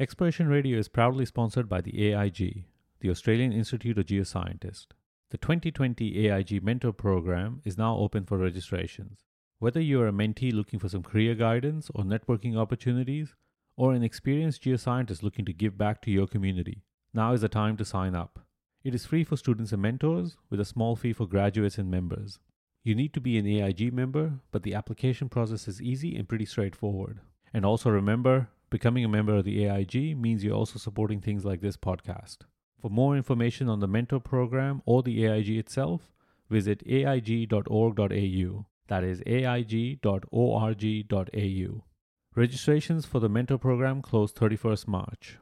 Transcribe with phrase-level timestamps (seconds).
[0.00, 2.66] Exploration Radio is proudly sponsored by the AIG,
[3.00, 4.86] the Australian Institute of Geoscientists.
[5.30, 9.24] The 2020 AIG Mentor Program is now open for registrations.
[9.58, 13.34] Whether you are a mentee looking for some career guidance or networking opportunities,
[13.76, 17.76] or an experienced geoscientist looking to give back to your community, now is the time
[17.78, 18.38] to sign up.
[18.84, 22.38] It is free for students and mentors, with a small fee for graduates and members.
[22.84, 26.44] You need to be an AIG member, but the application process is easy and pretty
[26.44, 27.18] straightforward.
[27.52, 31.60] And also remember, becoming a member of the AIG means you're also supporting things like
[31.60, 32.38] this podcast.
[32.80, 36.12] For more information on the mentor program or the AIG itself,
[36.48, 38.66] visit aig.org.au.
[38.88, 40.24] That is aig.org.au.
[42.34, 45.38] Registrations for the mentor program close 31st March.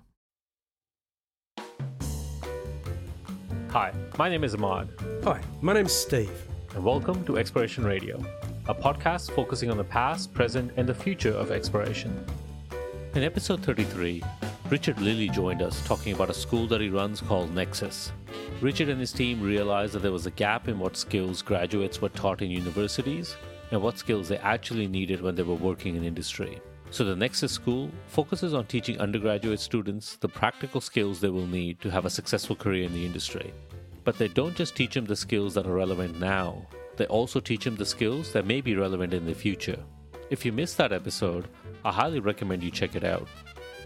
[3.71, 4.89] Hi, my name is Ahmad.
[5.25, 6.31] Hi, my name's Steve.
[6.75, 8.25] And welcome to Exploration Radio,
[8.69, 12.25] a podcast focusing on the past, present, and the future of exploration.
[13.15, 14.23] In episode 33,
[14.69, 18.13] Richard Lilly joined us talking about a school that he runs called Nexus.
[18.61, 22.11] Richard and his team realized that there was a gap in what skills graduates were
[22.11, 23.37] taught in universities
[23.71, 26.61] and what skills they actually needed when they were working in industry.
[26.91, 31.81] So, the Nexus School focuses on teaching undergraduate students the practical skills they will need
[31.81, 33.53] to have a successful career in the industry.
[34.05, 37.65] But they don't just teach them the skills that are relevant now, they also teach
[37.65, 39.79] them the skills that may be relevant in the future.
[40.31, 41.49] If you missed that episode,
[41.87, 43.29] I highly recommend you check it out.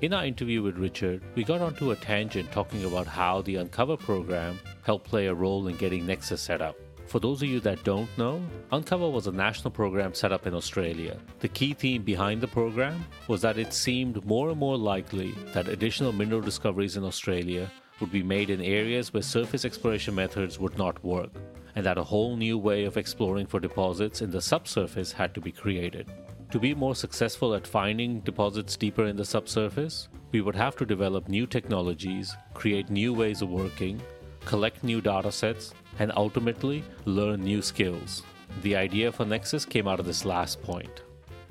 [0.01, 3.99] In our interview with Richard, we got onto a tangent talking about how the Uncover
[3.99, 6.77] program helped play a role in getting Nexus set up.
[7.09, 10.55] For those of you that don't know, Uncover was a national program set up in
[10.55, 11.19] Australia.
[11.41, 15.69] The key theme behind the program was that it seemed more and more likely that
[15.69, 20.79] additional mineral discoveries in Australia would be made in areas where surface exploration methods would
[20.79, 21.33] not work,
[21.75, 25.41] and that a whole new way of exploring for deposits in the subsurface had to
[25.43, 26.11] be created.
[26.51, 30.85] To be more successful at finding deposits deeper in the subsurface, we would have to
[30.85, 34.03] develop new technologies, create new ways of working,
[34.47, 38.25] collect new data sets, and ultimately learn new skills.
[38.63, 41.03] The idea for Nexus came out of this last point.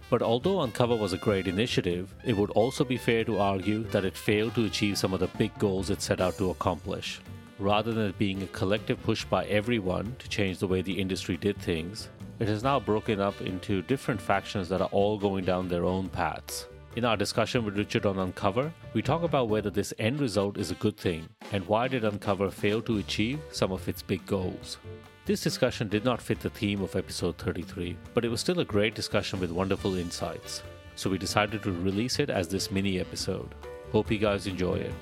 [0.10, 4.04] But although Uncover was a great initiative, it would also be fair to argue that
[4.04, 7.22] it failed to achieve some of the big goals it set out to accomplish.
[7.58, 11.38] Rather than it being a collective push by everyone to change the way the industry
[11.38, 12.10] did things,
[12.40, 16.08] it has now broken up into different factions that are all going down their own
[16.10, 16.68] paths.
[16.96, 20.72] In our discussion with Richard on Uncover, we talk about whether this end result is
[20.72, 24.78] a good thing and why did Uncover fail to achieve some of its big goals.
[25.26, 28.66] This discussion did not fit the theme of episode 33, but it was still a
[28.66, 30.64] great discussion with wonderful insights.
[30.96, 33.54] So we decided to release it as this mini episode.
[33.92, 34.94] Hope you guys enjoy it.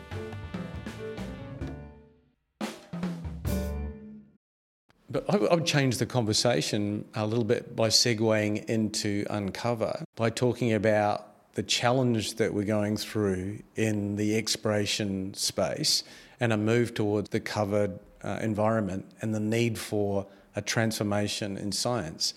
[5.30, 11.54] I would change the conversation a little bit by segueing into Uncover, by talking about
[11.56, 16.04] the challenge that we're going through in the exploration space
[16.40, 21.74] and a move towards the covered uh, environment and the need for a transformation in
[21.74, 22.34] science.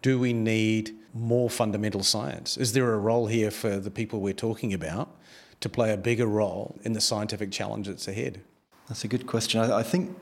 [0.00, 2.56] Do we need more fundamental science?
[2.56, 5.14] Is there a role here for the people we're talking about
[5.60, 8.40] to play a bigger role in the scientific challenge that's ahead?
[8.88, 9.60] That's a good question.
[9.60, 10.16] I, I think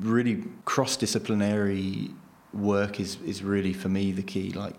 [0.00, 2.10] really cross-disciplinary
[2.52, 4.50] work is is really for me the key.
[4.50, 4.76] Like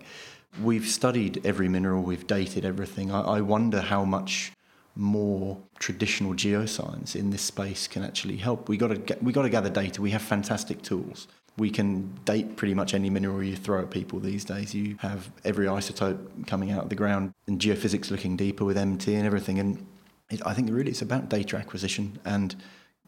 [0.62, 3.10] we've studied every mineral, we've dated everything.
[3.10, 4.52] I, I wonder how much
[4.96, 8.68] more traditional geoscience in this space can actually help.
[8.68, 10.00] We got to get, we got to gather data.
[10.00, 11.28] We have fantastic tools.
[11.58, 14.74] We can date pretty much any mineral you throw at people these days.
[14.74, 19.14] You have every isotope coming out of the ground and geophysics looking deeper with MT
[19.14, 19.58] and everything.
[19.58, 19.86] And
[20.30, 22.56] it, I think really it's about data acquisition and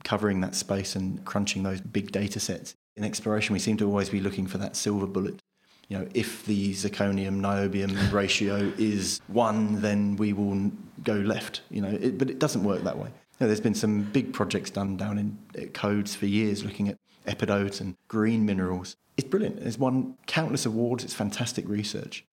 [0.05, 2.75] covering that space and crunching those big data sets.
[2.97, 5.41] In exploration, we seem to always be looking for that silver bullet.
[5.89, 10.71] You know, if the zirconium niobium ratio is one, then we will
[11.03, 11.63] go left.
[11.71, 13.09] You know, it, but it doesn't work that way.
[13.09, 15.39] You know, there's been some big projects done down in
[15.73, 18.97] CODES for years looking at epidotes and green minerals.
[19.17, 19.61] It's brilliant.
[19.61, 21.05] It's won countless awards.
[21.05, 22.25] It's fantastic research.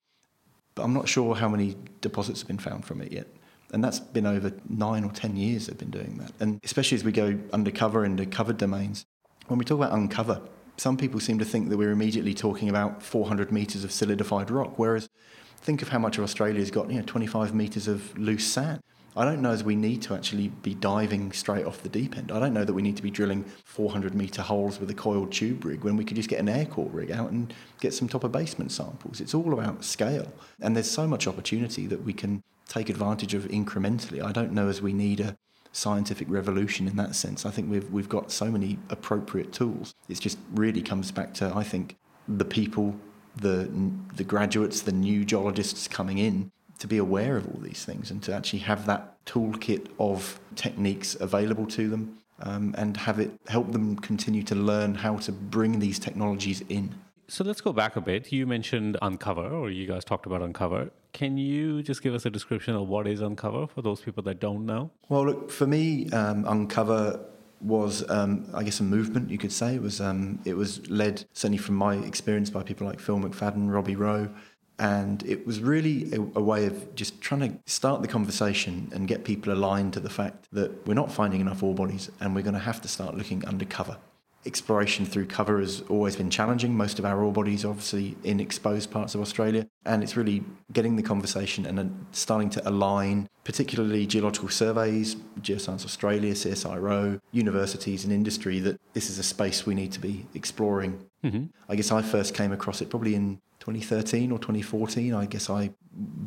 [0.74, 3.28] But I'm not sure how many deposits have been found from it yet.
[3.74, 6.32] And that's been over nine or 10 years they've been doing that.
[6.40, 9.06] And especially as we go undercover into covered domains,
[9.48, 10.42] when we talk about uncover,
[10.78, 14.78] some people seem to think that we're immediately talking about 400 metres of solidified rock,
[14.78, 15.10] whereas
[15.58, 18.82] think of how much of Australia's got, you know, 25 metres of loose sand.
[19.18, 22.34] I don't know as we need to actually be diving straight off the deep end.
[22.34, 25.32] I don't know that we need to be drilling 400 metre holes with a coiled
[25.32, 28.10] tube rig when we could just get an air core rig out and get some
[28.10, 29.22] top of basement samples.
[29.22, 30.34] It's all about scale.
[30.60, 34.24] And there's so much opportunity that we can take advantage of incrementally.
[34.24, 35.38] I don't know as we need a
[35.72, 37.46] scientific revolution in that sense.
[37.46, 39.94] I think we've we've got so many appropriate tools.
[40.08, 41.98] It just really comes back to I think
[42.28, 42.96] the people,
[43.36, 43.70] the
[44.16, 48.22] the graduates, the new geologists coming in to be aware of all these things and
[48.24, 53.72] to actually have that toolkit of techniques available to them um, and have it help
[53.72, 56.94] them continue to learn how to bring these technologies in.
[57.28, 58.32] So let's go back a bit.
[58.32, 60.92] You mentioned Uncover, or you guys talked about Uncover.
[61.12, 64.40] Can you just give us a description of what is Uncover for those people that
[64.40, 64.92] don't know?
[65.10, 67.20] Well, look, for me, um, Uncover
[67.62, 69.32] was, um, I guess, a movement.
[69.32, 70.00] You could say it was.
[70.02, 74.30] Um, it was led certainly from my experience by people like Phil McFadden, Robbie Rowe,
[74.78, 79.08] and it was really a, a, way of just trying to start the conversation and
[79.08, 82.42] get people aligned to the fact that we're not finding enough ore bodies and we're
[82.42, 83.98] going to have to start looking undercover.
[84.46, 86.76] Exploration through cover has always been challenging.
[86.76, 89.68] Most of our ore bodies, obviously, in exposed parts of Australia.
[89.86, 96.34] And it's really getting the conversation and starting to align, particularly geological surveys, Geoscience Australia,
[96.34, 101.04] CSIRO, universities, and industry, that this is a space we need to be exploring.
[101.24, 101.46] Mm-hmm.
[101.68, 105.14] I guess I first came across it probably in 2013 or 2014.
[105.14, 105.72] I guess I,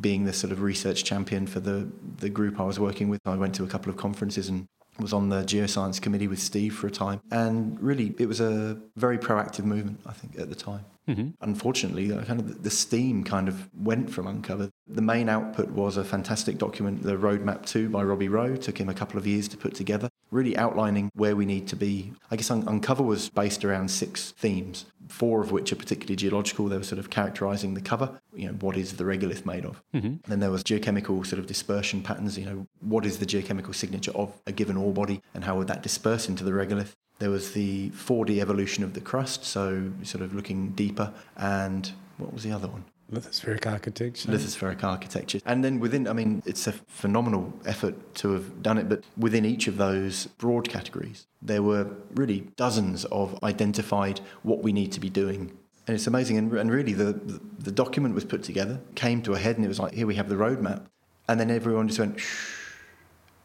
[0.01, 3.35] being the sort of research champion for the, the group I was working with, I
[3.35, 4.67] went to a couple of conferences and
[4.99, 7.21] was on the geoscience committee with Steve for a time.
[7.31, 10.85] And really, it was a very proactive movement, I think, at the time.
[11.07, 11.29] Mm-hmm.
[11.41, 14.69] Unfortunately, kind of the steam kind of went from Uncover.
[14.91, 18.53] The main output was a fantastic document, the Roadmap 2 by Robbie Rowe.
[18.53, 21.67] It took him a couple of years to put together, really outlining where we need
[21.67, 22.11] to be.
[22.31, 26.67] I guess Uncover was based around six themes, four of which are particularly geological.
[26.67, 29.81] They were sort of characterizing the cover, you know, what is the regolith made of?
[29.93, 30.15] Mm-hmm.
[30.27, 34.11] Then there was geochemical sort of dispersion patterns, you know, what is the geochemical signature
[34.15, 36.93] of a given ore body and how would that disperse into the regolith?
[37.19, 41.13] There was the 4D evolution of the crust, so sort of looking deeper.
[41.35, 42.85] And what was the other one?
[43.11, 44.29] Lithospheric architecture.
[44.29, 45.39] Lithospheric architecture.
[45.45, 49.45] And then within, I mean, it's a phenomenal effort to have done it, but within
[49.45, 54.99] each of those broad categories, there were really dozens of identified what we need to
[54.99, 55.57] be doing.
[55.87, 56.37] And it's amazing.
[56.37, 59.65] And, and really, the, the, the document was put together, came to a head, and
[59.65, 60.85] it was like, here we have the roadmap.
[61.27, 62.75] And then everyone just went, shh,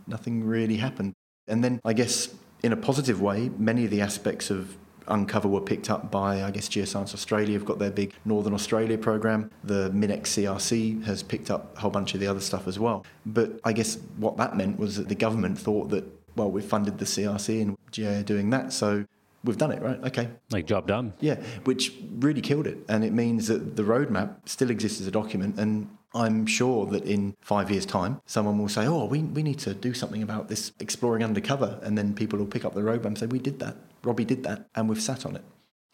[0.07, 1.15] nothing really happened.
[1.49, 4.77] And then I guess in a positive way, many of the aspects of
[5.09, 8.99] Uncover were picked up by, I guess, Geoscience Australia have got their big Northern Australia
[8.99, 9.51] program.
[9.65, 13.05] The MinEx CRC has picked up a whole bunch of the other stuff as well.
[13.27, 16.05] But I guess what that meant was that the government thought that,
[16.37, 19.05] well, we've funded the CRC and GA are doing that, so
[19.45, 20.03] we've done it, right?
[20.05, 20.29] Okay.
[20.51, 21.13] Like job done.
[21.21, 22.79] Yeah, which really killed it.
[22.89, 27.05] And it means that the roadmap still exists as a document and I'm sure that
[27.05, 30.49] in five years' time, someone will say, Oh, we, we need to do something about
[30.49, 31.81] this exploring undercover.
[31.83, 33.77] And then people will pick up the roadmap and say, We did that.
[34.05, 34.67] Robbie did that.
[34.75, 35.45] And we've sat on it.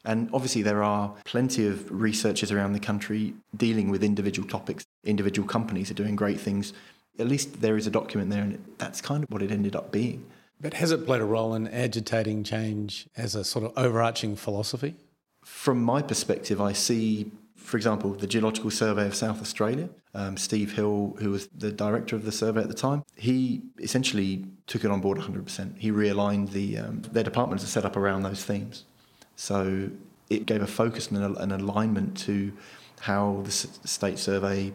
[0.04, 4.84] And obviously, there are plenty of researchers around the country dealing with individual topics.
[5.04, 6.72] Individual companies are doing great things.
[7.18, 9.92] At least there is a document there, and that's kind of what it ended up
[9.92, 10.24] being.
[10.58, 14.96] But has it played a role in agitating change as a sort of overarching philosophy?
[15.44, 17.30] From my perspective, I see
[17.60, 22.16] for example, the Geological Survey of South Australia, um, Steve Hill, who was the director
[22.16, 25.78] of the survey at the time, he essentially took it on board 100%.
[25.78, 28.84] He realigned the, um, their departments are set up around those themes.
[29.36, 29.90] So
[30.30, 32.52] it gave a focus and an alignment to
[33.00, 34.72] how the state survey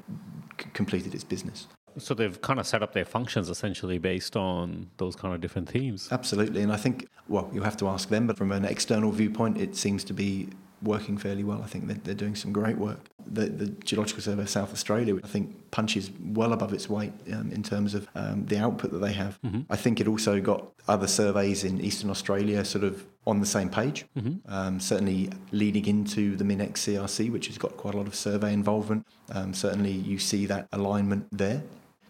[0.60, 1.68] c- completed its business.
[1.98, 5.70] So they've kind of set up their functions essentially based on those kind of different
[5.70, 6.10] themes.
[6.12, 6.62] Absolutely.
[6.62, 9.76] And I think, well, you'll have to ask them, but from an external viewpoint, it
[9.76, 10.50] seems to be
[10.82, 11.62] working fairly well.
[11.62, 13.00] I think they're, they're doing some great work.
[13.26, 17.52] The, the, Geological Survey of South Australia, I think, punches well above its weight um,
[17.52, 19.40] in terms of um, the output that they have.
[19.42, 19.62] Mm-hmm.
[19.70, 23.70] I think it also got other surveys in Eastern Australia sort of on the same
[23.70, 24.06] page.
[24.18, 24.52] Mm-hmm.
[24.52, 28.54] Um, certainly leading into the MinEx CRC, which has got quite a lot of survey
[28.54, 29.08] involvement.
[29.32, 31.64] Um, certainly you see that alignment there.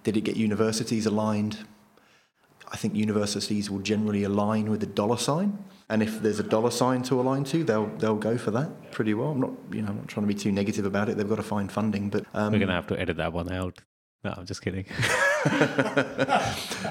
[0.03, 1.65] Did it get universities aligned?
[2.71, 5.63] I think universities will generally align with the dollar sign.
[5.89, 9.13] And if there's a dollar sign to align to, they'll they'll go for that pretty
[9.13, 9.29] well.
[9.29, 11.17] I'm not you know I'm not trying to be too negative about it.
[11.17, 13.51] They've got to find funding, but um, we're going to have to edit that one
[13.51, 13.81] out.
[14.25, 14.85] No, I'm just kidding.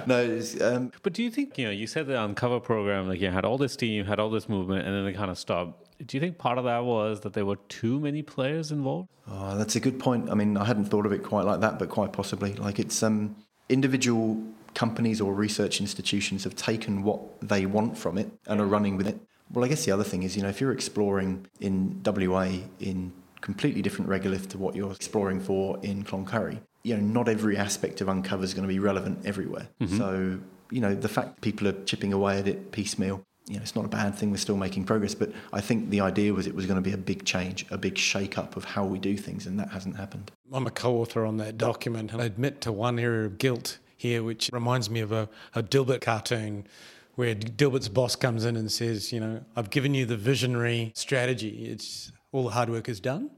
[0.06, 1.72] no, um, but do you think you know?
[1.72, 4.48] You said the Uncover program, like you had all this team, you had all this
[4.48, 5.88] movement, and then it kind of stopped.
[6.06, 9.08] Do you think part of that was that there were too many players involved?
[9.28, 10.30] Oh, that's a good point.
[10.30, 12.54] I mean, I hadn't thought of it quite like that, but quite possibly.
[12.54, 13.34] Like it's um,
[13.68, 14.40] individual
[14.74, 19.06] companies or research institutions have taken what they want from it and are running with
[19.06, 19.18] it.
[19.52, 22.48] Well, I guess the other thing is, you know, if you're exploring in WA
[22.80, 27.56] in completely different regolith to what you're exploring for in Cloncurry, you know, not every
[27.56, 29.68] aspect of Uncover is going to be relevant everywhere.
[29.80, 29.98] Mm-hmm.
[29.98, 30.40] So,
[30.70, 33.84] you know, the fact people are chipping away at it piecemeal, you know, it's not
[33.84, 34.30] a bad thing.
[34.30, 36.92] We're still making progress, but I think the idea was it was going to be
[36.92, 40.30] a big change, a big shake-up of how we do things, and that hasn't happened.
[40.50, 44.22] I'm a co-author on that document, and I admit to one area of guilt here,
[44.22, 46.66] which reminds me of a, a Dilbert cartoon
[47.14, 51.66] where Dilbert's boss comes in and says, you know, I've given you the visionary strategy.
[51.66, 53.30] It's all the hard work is done.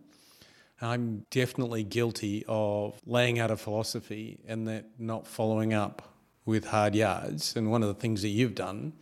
[0.80, 6.94] I'm definitely guilty of laying out a philosophy and that not following up with hard
[6.94, 7.54] yards.
[7.56, 8.92] And one of the things that you've done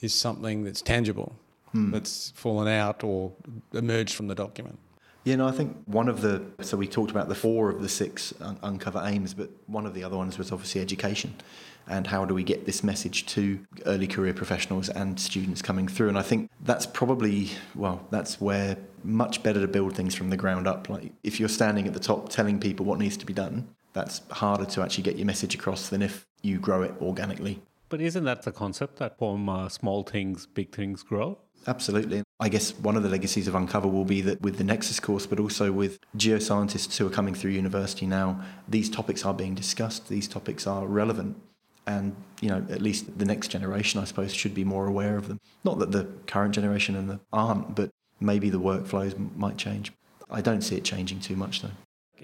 [0.00, 1.36] is something that's tangible,
[1.70, 1.92] hmm.
[1.92, 3.32] that's fallen out or
[3.72, 4.78] emerged from the document.
[5.24, 7.88] Yeah, no, I think one of the so we talked about the four of the
[7.88, 11.34] six un- uncover aims, but one of the other ones was obviously education,
[11.86, 16.08] and how do we get this message to early career professionals and students coming through?
[16.08, 20.36] And I think that's probably well, that's where much better to build things from the
[20.36, 20.88] ground up.
[20.88, 24.22] Like if you're standing at the top telling people what needs to be done, that's
[24.30, 27.60] harder to actually get your message across than if you grow it organically.
[27.92, 31.36] But isn't that the concept that from uh, small things, big things grow?
[31.66, 32.22] Absolutely.
[32.40, 35.26] I guess one of the legacies of Uncover will be that with the Nexus course,
[35.26, 40.08] but also with geoscientists who are coming through university now, these topics are being discussed,
[40.08, 41.36] these topics are relevant.
[41.86, 45.28] And, you know, at least the next generation, I suppose, should be more aware of
[45.28, 45.38] them.
[45.62, 49.92] Not that the current generation and the aren't, but maybe the workflows might change.
[50.30, 51.72] I don't see it changing too much, though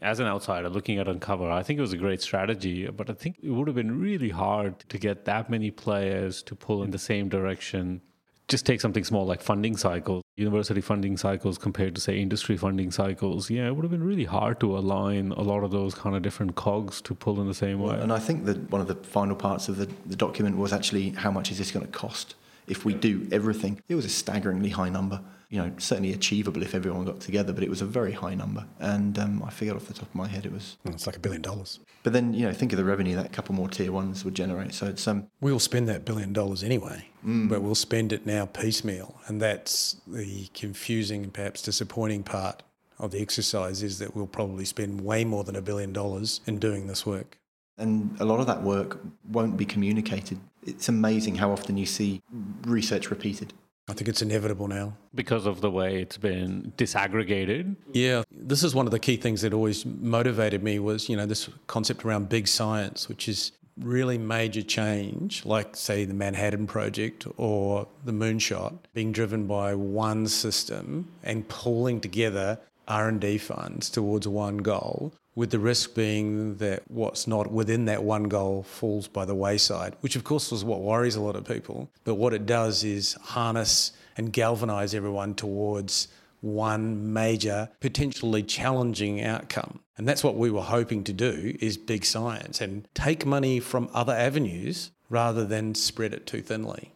[0.03, 3.13] as an outsider looking at Uncover, I think it was a great strategy, but I
[3.13, 6.91] think it would have been really hard to get that many players to pull in
[6.91, 8.01] the same direction.
[8.49, 12.91] Just take something small like funding cycles, university funding cycles compared to, say, industry funding
[12.91, 13.51] cycles.
[13.51, 16.23] Yeah, it would have been really hard to align a lot of those kind of
[16.23, 17.99] different cogs to pull in the same way.
[18.01, 21.11] And I think that one of the final parts of the, the document was actually
[21.11, 22.37] how much is this going to cost
[22.67, 23.83] if we do everything?
[23.89, 27.63] It was a staggeringly high number you know, certainly achievable if everyone got together, but
[27.63, 28.67] it was a very high number.
[28.81, 30.77] And um, I figured off the top of my head it was.
[30.85, 31.81] Well, it's like a billion dollars.
[32.03, 34.35] But then, you know, think of the revenue that a couple more tier ones would
[34.35, 34.75] generate.
[34.75, 35.09] So it's.
[35.09, 37.49] Um, we'll spend that billion dollars anyway, mm.
[37.49, 39.19] but we'll spend it now piecemeal.
[39.27, 42.63] And that's the confusing and perhaps disappointing part
[42.99, 46.59] of the exercise is that we'll probably spend way more than a billion dollars in
[46.59, 47.39] doing this work.
[47.79, 48.99] And a lot of that work
[49.31, 50.41] won't be communicated.
[50.65, 52.21] It's amazing how often you see
[52.67, 53.55] research repeated.
[53.89, 54.95] I think it's inevitable now.
[55.15, 57.77] Because of the way it's been disaggregated?
[57.93, 58.23] Yeah.
[58.31, 61.49] This is one of the key things that always motivated me was, you know, this
[61.67, 67.87] concept around big science, which is really major change, like say the Manhattan Project or
[68.05, 75.13] the Moonshot, being driven by one system and pulling together R&D funds towards one goal
[75.39, 79.95] with the risk being that what's not within that one goal falls by the wayside,
[80.01, 81.89] which of course was what worries a lot of people.
[82.03, 86.09] But what it does is harness and galvanize everyone towards
[86.41, 89.79] one major, potentially challenging outcome.
[89.97, 93.91] And that's what we were hoping to do is big science and take money from
[93.95, 96.91] other avenues rather than spread it too thinly.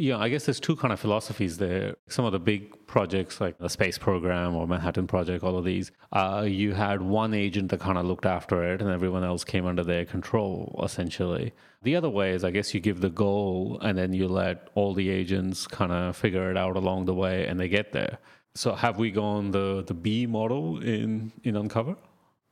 [0.00, 1.94] Yeah, I guess there's two kind of philosophies there.
[2.08, 5.92] Some of the big projects like the space program or Manhattan Project, all of these,
[6.12, 9.66] uh, you had one agent that kind of looked after it and everyone else came
[9.66, 11.52] under their control, essentially.
[11.82, 14.94] The other way is, I guess, you give the goal and then you let all
[14.94, 18.20] the agents kind of figure it out along the way and they get there.
[18.54, 21.94] So have we gone the, the B model in, in Uncover?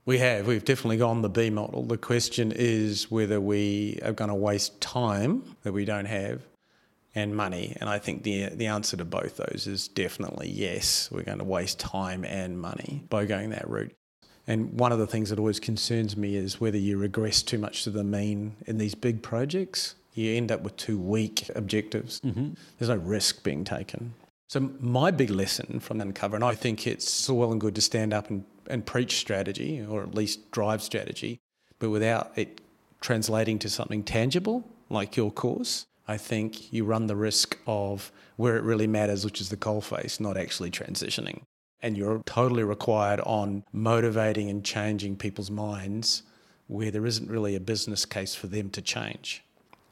[0.04, 0.46] We have.
[0.46, 1.82] We've definitely gone the B model.
[1.82, 6.42] The question is whether we are going to waste time that we don't have
[7.18, 7.76] and money.
[7.80, 11.10] And I think the the answer to both those is definitely yes.
[11.10, 13.94] We're going to waste time and money by going that route.
[14.46, 17.84] And one of the things that always concerns me is whether you regress too much
[17.84, 19.94] to the mean in these big projects.
[20.14, 22.20] You end up with too weak objectives.
[22.20, 22.54] Mm-hmm.
[22.78, 24.14] There's no risk being taken.
[24.48, 27.82] So my big lesson from Uncover, and I think it's all well and good to
[27.82, 31.38] stand up and, and preach strategy, or at least drive strategy,
[31.78, 32.62] but without it
[33.00, 38.56] translating to something tangible like your course, I think you run the risk of where
[38.56, 41.42] it really matters, which is the coalface, not actually transitioning.
[41.82, 46.22] And you're totally required on motivating and changing people's minds
[46.66, 49.44] where there isn't really a business case for them to change.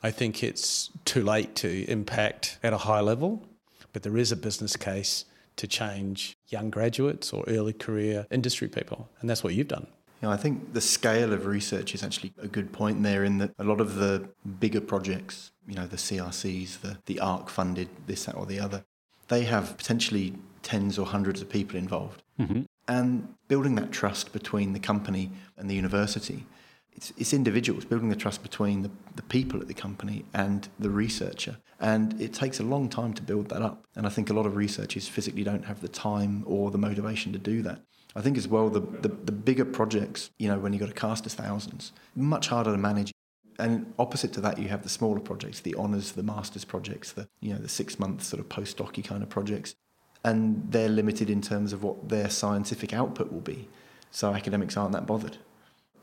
[0.02, 3.46] I think it's too late to impact at a high level,
[3.92, 9.08] but there is a business case to change young graduates or early career industry people.
[9.20, 9.86] And that's what you've done.
[10.20, 13.38] You know, I think the scale of research is actually a good point there in
[13.38, 14.28] that a lot of the
[14.60, 18.84] bigger projects, you know, the CRCs, the, the ARC funded, this, that, or the other,
[19.28, 22.22] they have potentially tens or hundreds of people involved.
[22.40, 22.62] Mm-hmm.
[22.88, 26.46] And building that trust between the company and the university,
[26.96, 30.88] it's, it's individuals, building the trust between the, the people at the company and the
[30.88, 31.58] researcher.
[31.78, 33.84] And it takes a long time to build that up.
[33.94, 37.32] And I think a lot of researchers physically don't have the time or the motivation
[37.32, 37.82] to do that.
[38.16, 40.94] I think as well the, the, the bigger projects, you know, when you've got a
[40.94, 43.12] cast of thousands, much harder to manage.
[43.58, 47.28] And opposite to that, you have the smaller projects, the honours, the masters projects, the
[47.40, 49.74] you know the six month sort of postdocy kind of projects,
[50.24, 53.68] and they're limited in terms of what their scientific output will be.
[54.10, 55.38] So academics aren't that bothered.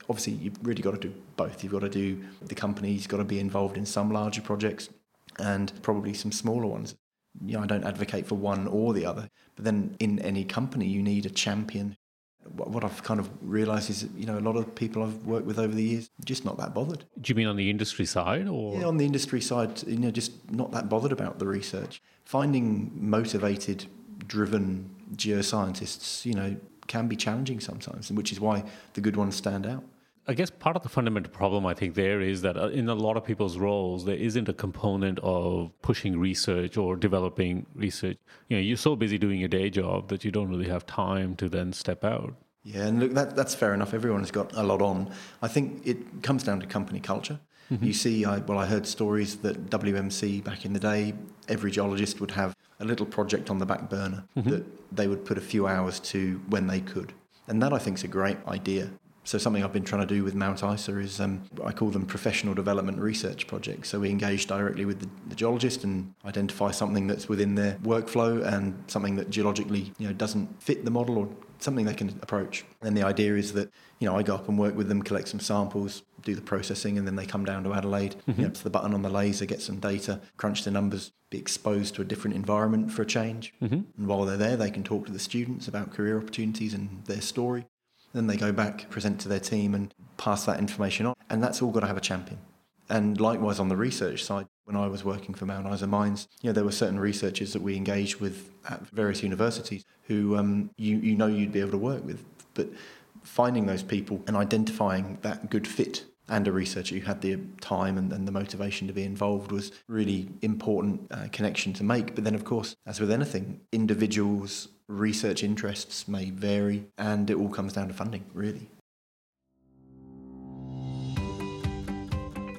[0.10, 1.63] Obviously, you've really got to do both.
[1.63, 4.89] You've got to do the company's got to be involved in some larger projects,
[5.38, 6.96] and probably some smaller ones.
[7.43, 10.88] You know, I don't advocate for one or the other, but then in any company,
[10.88, 11.98] you need a champion
[12.56, 15.46] What I've kind of realised is, that, you know, a lot of people I've worked
[15.46, 17.06] with over the years just not that bothered.
[17.20, 20.12] Do you mean on the industry side, or yeah, on the industry side, you know,
[20.12, 22.02] just not that bothered about the research.
[22.26, 23.86] Finding motivated,
[24.28, 26.58] driven geoscientists, you know,
[26.88, 29.84] can be challenging sometimes, which is why the good ones stand out.
[30.25, 32.96] I guess part of the fundamental problem I think there is that uh, in a
[32.96, 38.18] lot of people's roles there isn't a component of pushing research or developing research.
[38.48, 41.36] You know, you're so busy doing your day job that you don't really have time
[41.38, 42.36] to then step out.
[42.63, 43.94] Yeah, and look, that, that's fair enough.
[43.94, 45.12] Everyone's got a lot on.
[45.42, 47.39] I think it comes down to company culture.
[47.72, 47.86] Mm-hmm.
[47.86, 51.13] You see, I, well, I heard stories that WMC back in the day,
[51.50, 54.50] every geologist would have a little project on the back burner mm-hmm.
[54.50, 57.13] that they would put a few hours to when they could.
[57.48, 58.89] And that I think is a great idea.
[59.24, 62.06] So something I've been trying to do with Mount Isa is um, I call them
[62.06, 63.89] professional development research projects.
[63.89, 68.46] So we engage directly with the, the, geologist and identify something that's within their workflow
[68.46, 72.65] and something that geologically you know doesn't fit the model or something they can approach.
[72.82, 75.30] And the idea is that you know I go up and work with them, collect
[75.30, 78.42] some samples, do the processing, and then they come down to Adelaide, mm-hmm.
[78.42, 81.38] you know, to the button on the laser, get some data, crunch the numbers, be
[81.38, 83.53] exposed to a different environment for a change.
[83.62, 83.82] Mm-hmm.
[83.98, 87.22] And while they're there, they can talk to the students about career opportunities and their
[87.22, 87.65] story.
[88.13, 91.15] Then they go back, present to their team, and pass that information on.
[91.29, 92.39] And that's all got to have a champion.
[92.89, 96.50] And likewise on the research side, when I was working for Mount Isa Mines, you
[96.50, 100.98] know, there were certain researchers that we engaged with at various universities who um, you,
[100.98, 102.24] you know you'd be able to work with.
[102.53, 102.70] But
[103.24, 107.98] finding those people and identifying that good fit and a researcher who had the time
[107.98, 112.15] and, and the motivation to be involved was really important uh, connection to make.
[112.15, 117.50] But then, of course, as with anything, individuals' research interests may vary, and it all
[117.50, 118.70] comes down to funding, really.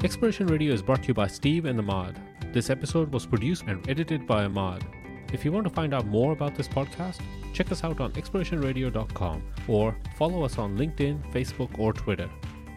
[0.02, 2.21] Exploration Radio is brought to you by Steve and Ahmad.
[2.52, 4.85] This episode was produced and edited by Ahmad.
[5.33, 7.21] If you want to find out more about this podcast,
[7.52, 12.31] check us out on explorationradio.com or follow us on LinkedIn, Facebook, or Twitter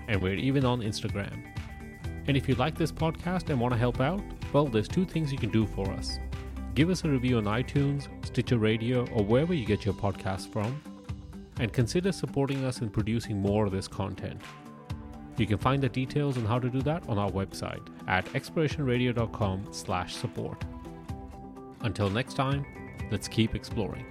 [0.07, 1.43] and we're even on Instagram.
[2.27, 4.21] And if you like this podcast and want to help out,
[4.53, 6.19] well, there's two things you can do for us.
[6.77, 10.79] Give us a review on iTunes, Stitcher Radio, or wherever you get your podcasts from,
[11.59, 14.39] and consider supporting us in producing more of this content.
[15.37, 20.65] You can find the details on how to do that on our website at explorationradio.com/support.
[21.81, 22.63] Until next time,
[23.09, 24.05] let's keep exploring.